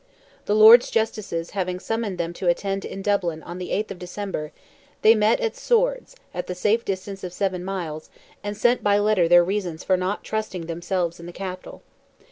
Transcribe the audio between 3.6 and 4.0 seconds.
8th of